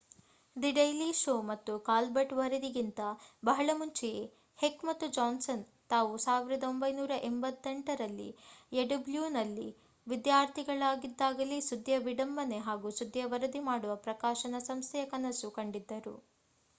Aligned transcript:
the 0.55 0.75
daily 0.75 1.13
show 1.15 1.41
ಮತ್ತು 1.49 1.83
Colbert 1.83 2.33
ವರದಿಗಿಂತ 2.33 2.99
ಬಹಳ 3.43 3.69
ಮುಂಚೆಯೇ 3.73 4.31
ಹೆಕ್ 4.59 4.85
ಮತ್ತು 4.85 5.09
ಜಾನ್ಸನ್ 5.09 5.63
ತಾವು 5.89 6.17
1988ರಲ್ಲಿ 6.19 8.35
ಯುಡಬ್ಲೂನಲ್ಲಿ 8.71 9.77
ವಿದ್ಯಾರ್ಥಿಗಳಾಗಿದ್ದಾಗಲೇ 10.07 11.59
ಸುದ್ಧಿಯ 11.69 11.97
ವಿಡಂಬನೆ 12.07 12.63
ಹಾಗೂ 12.63 12.99
ಸುದ್ದಿಯ 12.99 13.27
ವರದಿ 13.27 13.59
ಮಾಡುವ 13.69 13.95
ಪ್ರಕಾಶನ 14.07 14.55
ಸಂಸ್ಥೆಯ 14.69 15.07
ಕನಸು 15.07 15.51
ಕಂಡಿದ್ದರು 15.51 16.23